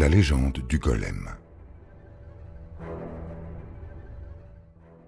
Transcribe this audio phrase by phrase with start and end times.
[0.00, 1.28] La légende du golem.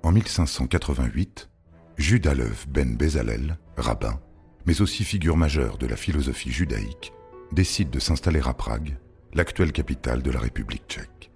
[0.02, 1.48] En 1588,
[1.96, 4.20] Jude Alev ben Bezalel, rabbin,
[4.66, 7.14] mais aussi figure majeure de la philosophie judaïque,
[7.52, 8.98] décide de s'installer à Prague,
[9.32, 11.30] l'actuelle capitale de la République tchèque.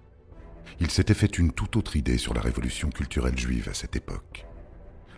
[0.79, 4.45] Il s'était fait une toute autre idée sur la révolution culturelle juive à cette époque.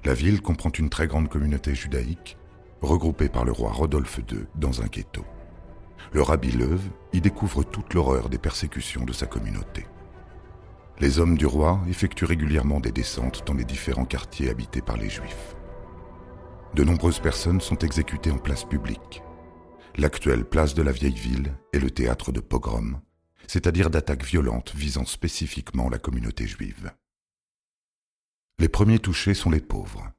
[0.05, 2.37] La ville comprend une très grande communauté judaïque,
[2.79, 5.25] regroupée par le roi Rodolphe II dans un ghetto
[6.11, 9.85] le rabbi Leuve y découvre toute l'horreur des persécutions de sa communauté.
[10.99, 15.09] Les hommes du roi effectuent régulièrement des descentes dans les différents quartiers habités par les
[15.09, 15.55] Juifs.
[16.73, 19.23] De nombreuses personnes sont exécutées en place publique.
[19.95, 23.01] L'actuelle place de la vieille ville est le théâtre de pogroms,
[23.47, 26.91] c'est-à-dire d'attaques violentes visant spécifiquement la communauté juive.
[28.59, 30.11] Les premiers touchés sont les pauvres,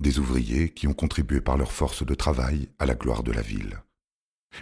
[0.00, 3.42] des ouvriers qui ont contribué par leur force de travail à la gloire de la
[3.42, 3.82] ville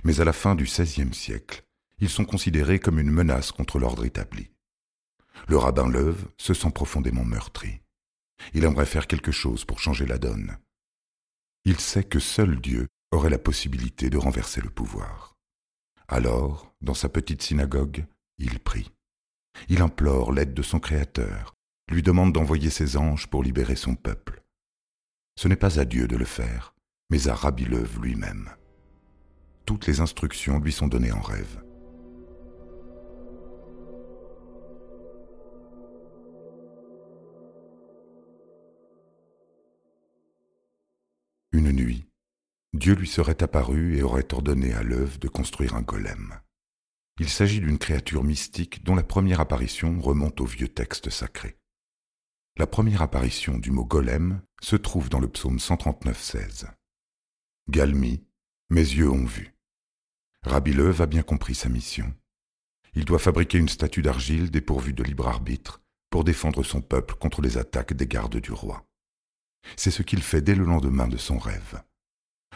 [0.02, 1.64] mais à la fin du XVIe siècle,
[1.98, 4.50] ils sont considérés comme une menace contre l'ordre établi.
[5.48, 7.80] Le rabbin Leuve se sent profondément meurtri.
[8.52, 10.58] Il aimerait faire quelque chose pour changer la donne.
[11.64, 15.36] Il sait que seul Dieu aurait la possibilité de renverser le pouvoir.
[16.08, 18.04] Alors, dans sa petite synagogue,
[18.38, 18.91] il prie.
[19.69, 21.54] Il implore l'aide de son Créateur,
[21.91, 24.42] lui demande d'envoyer ses anges pour libérer son peuple.
[25.36, 26.75] Ce n'est pas à Dieu de le faire,
[27.10, 28.50] mais à Rabbi Leuve lui-même
[29.66, 31.62] toutes les instructions lui sont données en rêve.
[41.53, 42.08] Une nuit,
[42.72, 46.41] Dieu lui serait apparu et aurait ordonné à l'œuvre de construire un golem.
[47.20, 51.56] Il s'agit d'une créature mystique dont la première apparition remonte au vieux texte sacré.
[52.56, 56.66] La première apparition du mot golem se trouve dans le psaume 139-16.
[57.69, 58.24] Galmi,
[58.70, 59.53] mes yeux ont vu.
[60.47, 62.12] Rabbi Leuve a bien compris sa mission.
[62.94, 67.41] Il doit fabriquer une statue d'argile dépourvue de libre arbitre pour défendre son peuple contre
[67.41, 68.87] les attaques des gardes du roi.
[69.77, 71.83] C'est ce qu'il fait dès le lendemain de son rêve.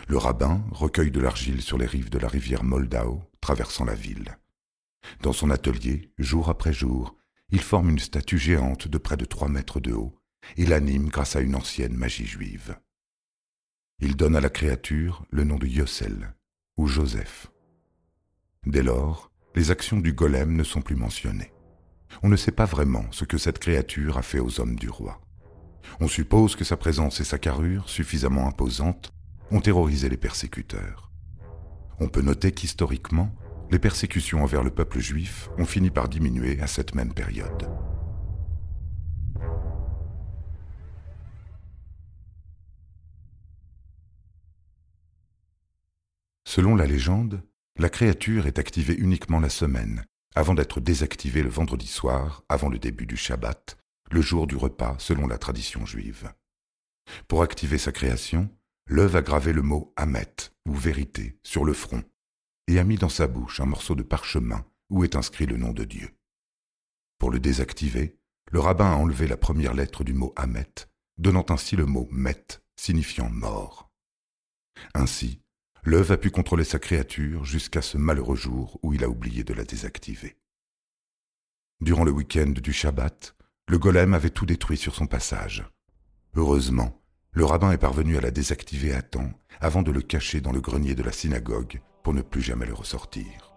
[0.06, 4.36] Le rabbin recueille de l'argile sur les rives de la rivière Moldau, traversant la ville.
[5.22, 7.16] Dans son atelier, jour après jour,
[7.48, 10.14] il forme une statue géante de près de trois mètres de haut
[10.58, 12.78] et l'anime grâce à une ancienne magie juive.
[14.00, 16.34] Il donne à la créature le nom de Yossel
[16.76, 17.50] ou Joseph.
[18.66, 21.52] Dès lors, les actions du golem ne sont plus mentionnées.
[22.22, 25.20] On ne sait pas vraiment ce que cette créature a fait aux hommes du roi.
[26.00, 29.12] On suppose que sa présence et sa carrure, suffisamment imposantes,
[29.50, 31.10] ont terrorisé les persécuteurs.
[32.00, 33.32] On peut noter qu'historiquement,
[33.70, 37.68] les persécutions envers le peuple juif ont fini par diminuer à cette même période.
[46.44, 47.42] Selon la légende,
[47.78, 52.78] la créature est activée uniquement la semaine, avant d'être désactivée le vendredi soir, avant le
[52.78, 53.78] début du Shabbat,
[54.10, 56.32] le jour du repas selon la tradition juive.
[57.28, 58.50] Pour activer sa création,
[58.86, 60.34] l'œuvre a gravé le mot Hamet,
[60.66, 62.02] ou vérité, sur le front,
[62.66, 65.72] et a mis dans sa bouche un morceau de parchemin où est inscrit le nom
[65.72, 66.10] de Dieu.
[67.18, 68.18] Pour le désactiver,
[68.50, 70.74] le rabbin a enlevé la première lettre du mot Hamet,
[71.16, 72.46] donnant ainsi le mot Met,
[72.76, 73.90] signifiant mort.
[74.94, 75.42] Ainsi,
[75.88, 79.54] L'œuf a pu contrôler sa créature jusqu'à ce malheureux jour où il a oublié de
[79.54, 80.36] la désactiver.
[81.80, 83.34] Durant le week-end du Shabbat,
[83.68, 85.64] le golem avait tout détruit sur son passage.
[86.36, 87.00] Heureusement,
[87.32, 90.60] le rabbin est parvenu à la désactiver à temps avant de le cacher dans le
[90.60, 93.47] grenier de la synagogue pour ne plus jamais le ressortir.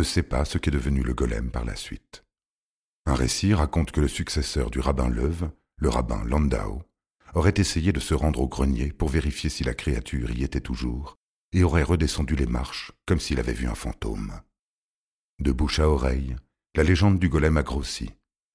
[0.00, 2.24] Ne sait pas ce qu'est devenu le golem par la suite.
[3.04, 6.82] Un récit raconte que le successeur du rabbin Leuve, le rabbin Landau,
[7.34, 11.18] aurait essayé de se rendre au grenier pour vérifier si la créature y était toujours,
[11.52, 14.40] et aurait redescendu les marches comme s'il avait vu un fantôme.
[15.38, 16.34] De bouche à oreille,
[16.74, 18.10] la légende du golem a grossi,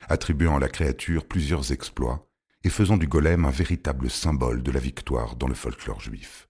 [0.08, 2.28] attribuant à la créature plusieurs exploits
[2.64, 6.50] et faisant du golem un véritable symbole de la victoire dans le folklore juif.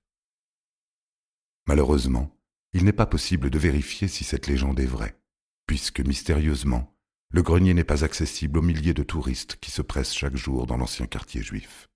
[1.67, 2.34] Malheureusement,
[2.75, 5.17] il n'est pas possible de vérifier si cette légende est vraie,
[5.65, 6.93] puisque mystérieusement,
[7.31, 10.75] le grenier n'est pas accessible aux milliers de touristes qui se pressent chaque jour dans
[10.75, 11.87] l'ancien quartier juif.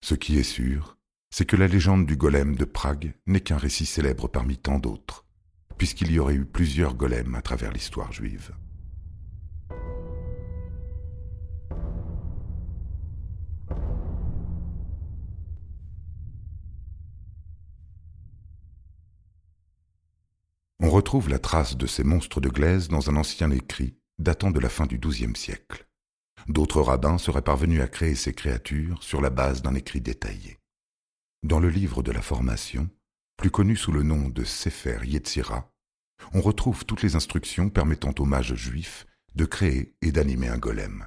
[0.00, 0.96] Ce qui est sûr,
[1.34, 5.26] c'est que la légende du golem de Prague n'est qu'un récit célèbre parmi tant d'autres,
[5.76, 8.52] puisqu'il y aurait eu plusieurs golems à travers l'histoire juive.
[20.84, 24.58] On retrouve la trace de ces monstres de glaise dans un ancien écrit datant de
[24.58, 25.86] la fin du XIIe siècle.
[26.48, 30.58] D'autres rabbins seraient parvenus à créer ces créatures sur la base d'un écrit détaillé.
[31.44, 32.90] Dans le livre de la formation,
[33.36, 35.70] plus connu sous le nom de Sefer Yetzira,
[36.34, 39.06] on retrouve toutes les instructions permettant aux mages juifs
[39.36, 41.06] de créer et d'animer un golem.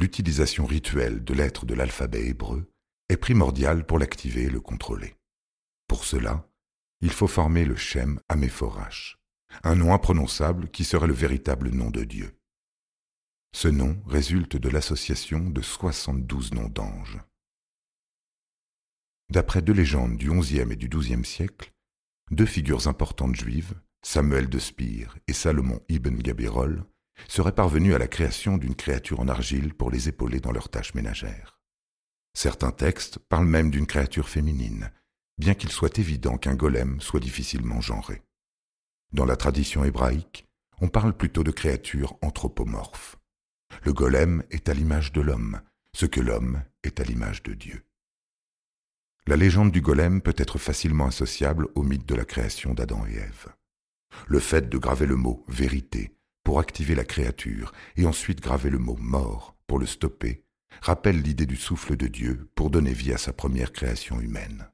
[0.00, 2.68] L'utilisation rituelle de lettres de l'alphabet hébreu
[3.08, 5.14] est primordiale pour l'activer et le contrôler.
[5.86, 6.48] Pour cela,
[7.04, 9.18] il faut former le Shem Améphorash,
[9.62, 12.40] un nom imprononçable qui serait le véritable nom de Dieu.
[13.54, 17.20] Ce nom résulte de l'association de 72 noms d'anges.
[19.28, 21.74] D'après deux légendes du XIe et du XIIe siècle,
[22.30, 26.86] deux figures importantes juives, Samuel de Spire et Salomon ibn Gabirol,
[27.28, 30.94] seraient parvenus à la création d'une créature en argile pour les épauler dans leurs tâches
[30.94, 31.60] ménagères.
[32.32, 34.90] Certains textes parlent même d'une créature féminine,
[35.38, 38.22] bien qu'il soit évident qu'un golem soit difficilement genré.
[39.12, 40.46] Dans la tradition hébraïque,
[40.80, 43.16] on parle plutôt de créatures anthropomorphes.
[43.82, 45.60] Le golem est à l'image de l'homme,
[45.94, 47.84] ce que l'homme est à l'image de Dieu.
[49.26, 53.14] La légende du golem peut être facilement associable au mythe de la création d'Adam et
[53.14, 53.48] Ève.
[54.26, 56.14] Le fait de graver le mot vérité
[56.44, 60.44] pour activer la créature et ensuite graver le mot mort pour le stopper
[60.82, 64.68] rappelle l'idée du souffle de Dieu pour donner vie à sa première création humaine.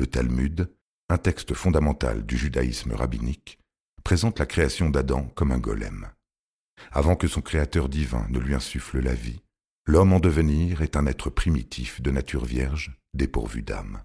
[0.00, 0.74] Le Talmud,
[1.10, 3.58] un texte fondamental du judaïsme rabbinique,
[4.02, 6.08] présente la création d'Adam comme un golem.
[6.90, 9.42] Avant que son créateur divin ne lui insuffle la vie,
[9.84, 14.02] l'homme en devenir est un être primitif de nature vierge, dépourvu d'âme.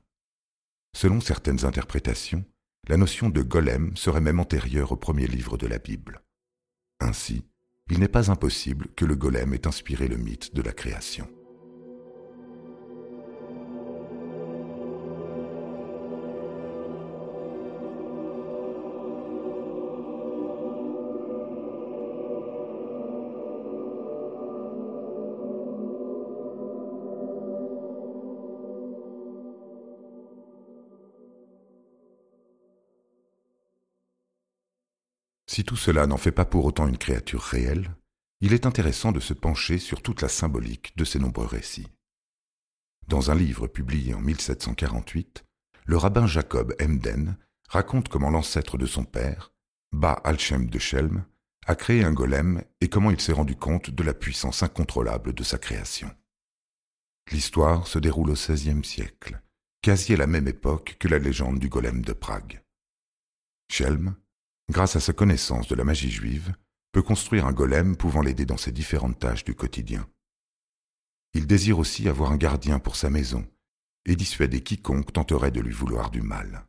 [0.93, 2.43] Selon certaines interprétations,
[2.89, 6.21] la notion de golem serait même antérieure au premier livre de la Bible.
[6.99, 7.45] Ainsi,
[7.89, 11.29] il n'est pas impossible que le golem ait inspiré le mythe de la création.
[35.55, 37.95] Si tout cela n'en fait pas pour autant une créature réelle,
[38.41, 41.87] il est intéressant de se pencher sur toute la symbolique de ces nombreux récits.
[43.07, 45.45] Dans un livre publié en 1748,
[45.85, 47.37] le rabbin Jacob Emden
[47.69, 49.53] raconte comment l'ancêtre de son père,
[49.93, 51.23] Ba Alchem de Shelm,
[51.65, 55.43] a créé un golem et comment il s'est rendu compte de la puissance incontrôlable de
[55.43, 56.13] sa création.
[57.31, 59.41] L'histoire se déroule au XVIe siècle,
[59.81, 62.61] quasi à la même époque que la légende du golem de Prague.
[63.71, 64.17] Schelm,
[64.69, 66.53] grâce à sa connaissance de la magie juive,
[66.91, 70.07] peut construire un golem pouvant l'aider dans ses différentes tâches du quotidien.
[71.33, 73.45] Il désire aussi avoir un gardien pour sa maison
[74.05, 76.65] et dissuader quiconque tenterait de lui vouloir du mal.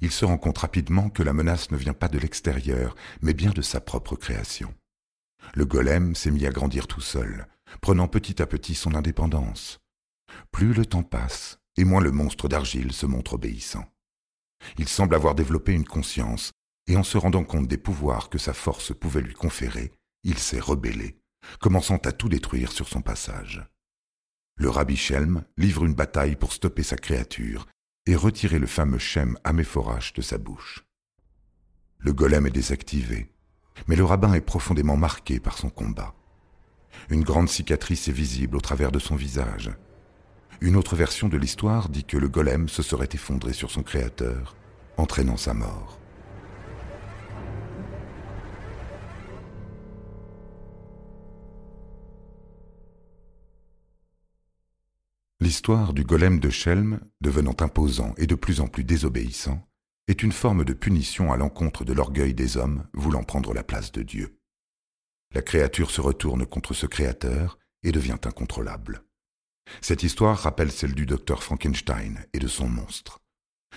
[0.00, 3.50] Il se rend compte rapidement que la menace ne vient pas de l'extérieur, mais bien
[3.50, 4.74] de sa propre création.
[5.54, 7.48] Le golem s'est mis à grandir tout seul,
[7.80, 9.80] prenant petit à petit son indépendance.
[10.52, 13.86] Plus le temps passe, et moins le monstre d'argile se montre obéissant.
[14.76, 16.52] Il semble avoir développé une conscience
[16.88, 19.92] et en se rendant compte des pouvoirs que sa force pouvait lui conférer,
[20.24, 21.20] il s'est rebellé,
[21.60, 23.62] commençant à tout détruire sur son passage.
[24.56, 27.68] Le rabbi Shelm livre une bataille pour stopper sa créature
[28.06, 30.84] et retirer le fameux Shem Améphorache de sa bouche.
[31.98, 33.30] Le golem est désactivé,
[33.86, 36.14] mais le rabbin est profondément marqué par son combat.
[37.10, 39.70] Une grande cicatrice est visible au travers de son visage.
[40.60, 44.56] Une autre version de l'histoire dit que le golem se serait effondré sur son créateur,
[44.96, 46.00] entraînant sa mort.
[55.40, 59.64] L'histoire du golem de Chelm, devenant imposant et de plus en plus désobéissant,
[60.08, 63.92] est une forme de punition à l'encontre de l'orgueil des hommes voulant prendre la place
[63.92, 64.40] de Dieu.
[65.32, 69.04] La créature se retourne contre ce créateur et devient incontrôlable.
[69.80, 73.20] Cette histoire rappelle celle du docteur Frankenstein et de son monstre.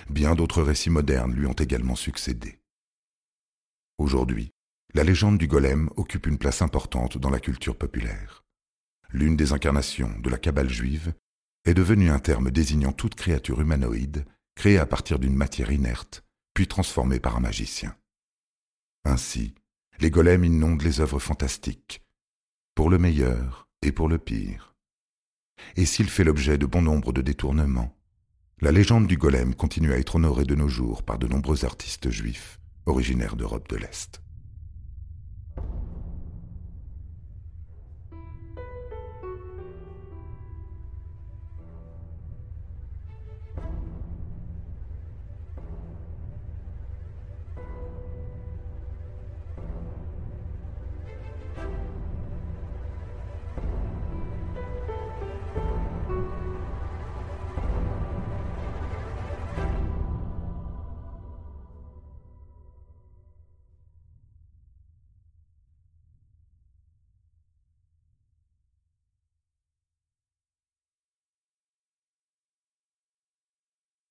[0.10, 2.60] Bien d'autres récits modernes lui ont également succédé.
[4.00, 4.52] Aujourd'hui,
[4.96, 8.44] la légende du golem occupe une place importante dans la culture populaire.
[9.14, 11.14] l'une des incarnations de la Kabbale juive,
[11.66, 14.26] est devenu un terme désignant toute créature humanoïde
[14.56, 17.96] créée à partir d'une matière inerte, puis transformée par un magicien.
[19.06, 19.56] Ainsi,
[20.00, 22.02] les golems inondent les œuvres fantastiques,
[22.76, 24.76] pour le meilleur et pour le pire.
[25.76, 27.96] Et s'il fait l'objet de bon nombre de détournements,
[28.62, 32.10] la légende du golem continue à être honorée de nos jours par de nombreux artistes
[32.10, 34.22] juifs originaires d'Europe de l'Est.